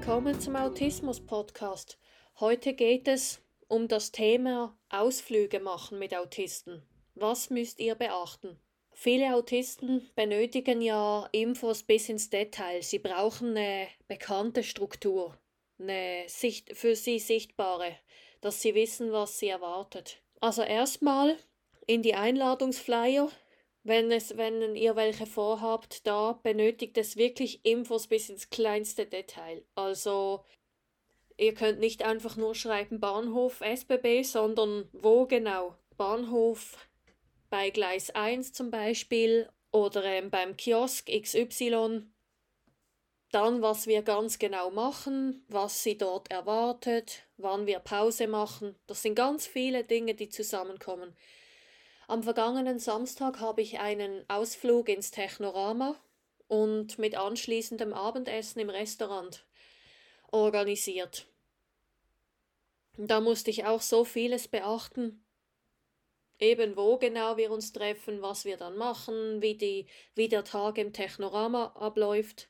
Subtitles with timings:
[0.00, 1.98] willkommen zum Autismus Podcast.
[2.40, 6.82] Heute geht es um das Thema Ausflüge machen mit Autisten.
[7.14, 8.58] Was müsst ihr beachten?
[8.92, 12.80] Viele Autisten benötigen ja Infos bis ins Detail.
[12.80, 15.36] Sie brauchen eine bekannte Struktur,
[15.78, 17.94] eine Sicht für sie sichtbare,
[18.40, 20.22] dass sie wissen, was sie erwartet.
[20.40, 21.36] Also erstmal
[21.86, 23.28] in die Einladungsflyer
[23.82, 29.64] wenn, es, wenn ihr welche vorhabt, da benötigt es wirklich Infos bis ins kleinste Detail.
[29.74, 30.44] Also
[31.36, 35.76] ihr könnt nicht einfach nur schreiben Bahnhof SBB, sondern wo genau.
[35.96, 36.76] Bahnhof
[37.48, 42.02] bei Gleis 1 zum Beispiel oder ähm, beim Kiosk XY.
[43.32, 48.74] Dann, was wir ganz genau machen, was sie dort erwartet, wann wir Pause machen.
[48.86, 51.14] Das sind ganz viele Dinge, die zusammenkommen.
[52.10, 55.94] Am vergangenen Samstag habe ich einen Ausflug ins Technorama
[56.48, 59.46] und mit anschließendem Abendessen im Restaurant
[60.32, 61.28] organisiert.
[62.96, 65.24] Da musste ich auch so vieles beachten,
[66.40, 69.86] eben wo genau wir uns treffen, was wir dann machen, wie, die,
[70.16, 72.48] wie der Tag im Technorama abläuft.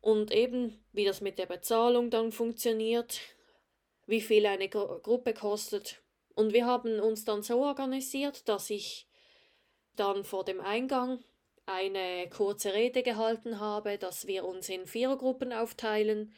[0.00, 3.20] Und eben wie das mit der Bezahlung dann funktioniert,
[4.06, 6.02] wie viel eine Gru Gruppe kostet
[6.40, 9.06] und wir haben uns dann so organisiert, dass ich
[9.94, 11.22] dann vor dem Eingang
[11.66, 16.32] eine kurze Rede gehalten habe, dass wir uns in Vierergruppen aufteilen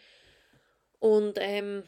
[0.99, 1.85] und ähm,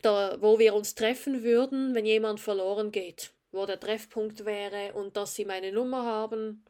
[0.00, 5.16] da, wo wir uns treffen würden, wenn jemand verloren geht, wo der Treffpunkt wäre und
[5.18, 6.64] dass sie meine Nummer haben.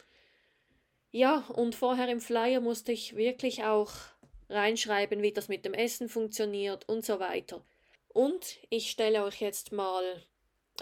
[1.13, 3.93] Ja, und vorher im Flyer musste ich wirklich auch
[4.49, 7.65] reinschreiben, wie das mit dem Essen funktioniert und so weiter.
[8.09, 10.05] Und ich stelle euch jetzt mal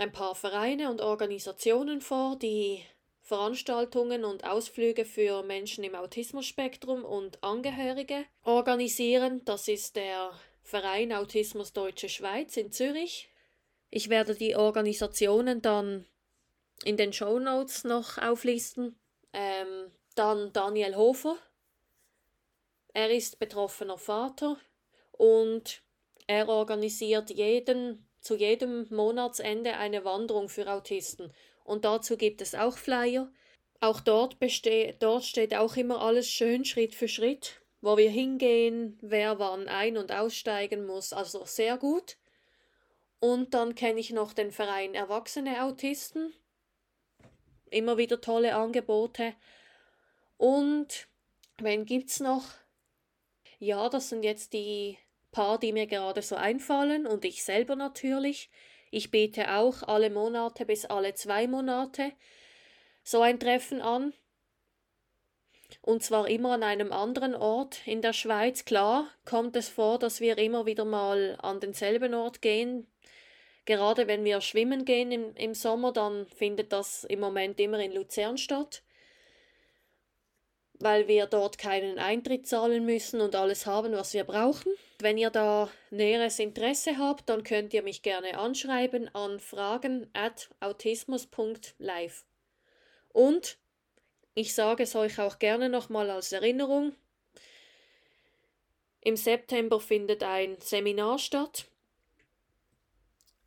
[0.00, 2.82] ein paar Vereine und Organisationen vor, die
[3.20, 9.42] Veranstaltungen und Ausflüge für Menschen im Autismusspektrum und Angehörige organisieren.
[9.44, 13.28] Das ist der Verein Autismus Deutsche Schweiz in Zürich.
[13.90, 16.06] Ich werde die Organisationen dann
[16.82, 18.98] in den Show Notes noch auflisten.
[19.34, 21.36] Ähm, dann Daniel Hofer.
[22.94, 24.56] Er ist betroffener Vater
[25.12, 25.82] und
[26.26, 31.32] er organisiert jeden, zu jedem Monatsende eine Wanderung für Autisten.
[31.64, 33.30] Und dazu gibt es auch Flyer.
[33.80, 34.36] Auch dort,
[34.98, 39.96] dort steht auch immer alles schön Schritt für Schritt, wo wir hingehen, wer wann ein-
[39.96, 41.12] und aussteigen muss.
[41.12, 42.18] Also sehr gut.
[43.20, 46.32] Und dann kenne ich noch den Verein Erwachsene Autisten.
[47.70, 49.34] Immer wieder tolle Angebote.
[50.36, 51.06] Und
[51.58, 52.44] wen gibt's noch?
[53.58, 54.98] Ja, das sind jetzt die
[55.32, 58.50] paar, die mir gerade so einfallen und ich selber natürlich.
[58.90, 62.12] Ich biete auch alle Monate bis alle zwei Monate
[63.04, 64.12] so ein Treffen an.
[65.82, 68.64] Und zwar immer an einem anderen Ort in der Schweiz.
[68.64, 72.88] Klar kommt es vor, dass wir immer wieder mal an denselben Ort gehen.
[73.66, 77.92] Gerade wenn wir schwimmen gehen im, im Sommer, dann findet das im Moment immer in
[77.92, 78.82] Luzern statt
[80.80, 84.72] weil wir dort keinen Eintritt zahlen müssen und alles haben, was wir brauchen.
[84.98, 90.50] Wenn ihr da näheres Interesse habt, dann könnt ihr mich gerne anschreiben an fragen at
[90.60, 92.24] autismus.live.
[93.12, 93.58] Und
[94.34, 96.94] ich sage es euch auch gerne nochmal als Erinnerung.
[99.02, 101.66] Im September findet ein Seminar statt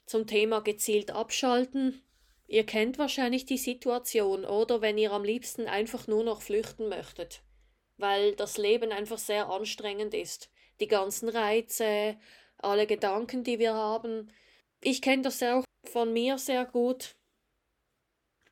[0.05, 2.01] zum Thema gezielt abschalten
[2.47, 7.41] Ihr kennt wahrscheinlich die Situation, oder wenn ihr am liebsten einfach nur noch flüchten möchtet,
[7.97, 10.49] weil das Leben einfach sehr anstrengend ist.
[10.79, 12.17] Die ganzen Reize,
[12.57, 14.31] alle Gedanken, die wir haben.
[14.81, 17.15] Ich kenne das auch von mir sehr gut,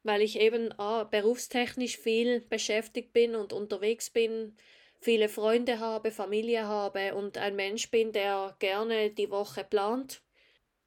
[0.04, 4.56] weil ich eben ah, berufstechnisch viel beschäftigt bin und unterwegs bin,
[5.00, 10.22] viele Freunde habe, Familie habe und ein Mensch bin, der gerne die Woche plant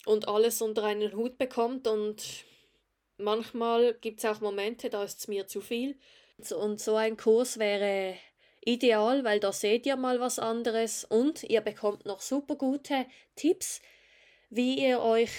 [0.07, 2.45] und alles unter einen Hut bekommt und
[3.17, 5.99] manchmal gibt es auch Momente, da ist es mir zu viel.
[6.39, 8.17] Und so ein Kurs wäre
[8.65, 13.07] ideal, weil da seht ihr mal was anderes und ihr bekommt noch super gute
[13.37, 13.81] Tipps,
[14.51, 15.31] wie ihr euch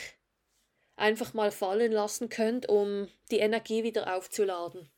[0.96, 4.90] einfach mal fallen lassen könnt, um die Energie wieder aufzuladen.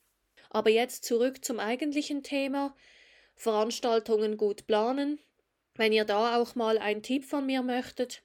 [0.50, 2.76] Aber jetzt zurück zum eigentlichen Thema.
[3.36, 5.20] Veranstaltungen gut planen.
[5.76, 8.24] Wenn ihr da auch mal einen Tipp von mir möchtet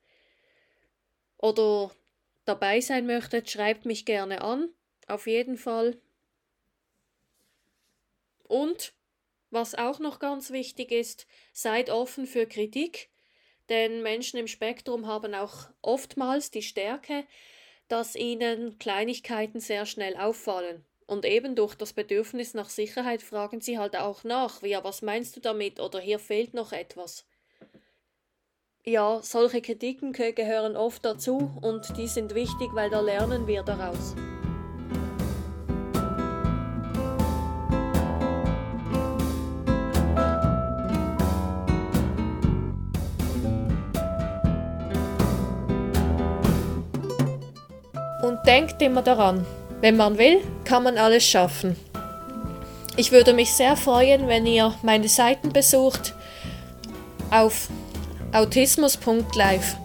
[1.37, 1.91] oder
[2.45, 4.69] dabei sein möchtet, schreibt mich gerne an.
[5.07, 5.99] Auf jeden Fall.
[8.47, 8.93] Und
[9.51, 13.11] was auch noch ganz wichtig ist, seid offen für Kritik,
[13.69, 17.27] denn Menschen im Spektrum haben auch oftmals die Stärke,
[17.89, 20.85] dass ihnen Kleinigkeiten sehr schnell auffallen.
[21.07, 25.03] Und eben durch das Bedürfnis nach Sicherheit fragen sie halt auch nach, wie, ja, was
[25.03, 27.27] meinst du damit oder hier fehlt noch etwas.
[28.85, 34.17] Ja, solche Kritiken gehören oft dazu und die sind wichtig, weil da lernen wir daraus.
[48.23, 49.47] Und denkt immer daran,
[49.81, 51.77] wenn man will, kann man alles schaffen.
[52.97, 56.15] Ich würde mich sehr freuen, wenn ihr meine Seiten besucht
[57.31, 57.69] auf
[58.33, 59.77] autismus.live.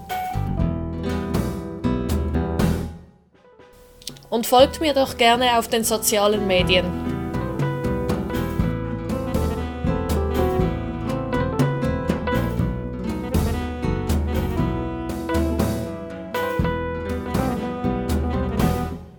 [4.30, 7.07] Und folgt mir doch gerne auf den sozialen Medien.